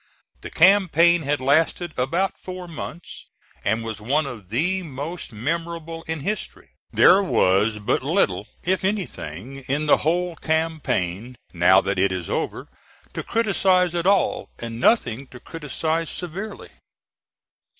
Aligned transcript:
The 0.41 0.49
campaign 0.49 1.21
had 1.21 1.39
lasted 1.39 1.93
about 1.95 2.39
four 2.39 2.67
months, 2.67 3.27
and 3.63 3.83
was 3.83 4.01
one 4.01 4.25
of 4.25 4.49
the 4.49 4.81
most 4.81 5.31
memorable 5.31 6.01
in 6.07 6.21
history. 6.21 6.71
There 6.91 7.21
was 7.21 7.77
but 7.77 8.01
little 8.01 8.47
if 8.63 8.83
anything 8.83 9.57
in 9.67 9.85
the 9.85 9.97
whole 9.97 10.35
campaign, 10.37 11.37
now 11.53 11.81
that 11.81 11.99
it 11.99 12.11
is 12.11 12.31
over, 12.31 12.67
to 13.13 13.21
criticise 13.21 13.93
at 13.93 14.07
all, 14.07 14.49
and 14.57 14.79
nothing 14.79 15.27
to 15.27 15.39
criticise 15.39 16.09
severely. 16.09 16.69